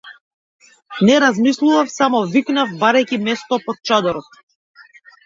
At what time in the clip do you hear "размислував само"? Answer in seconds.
1.25-2.21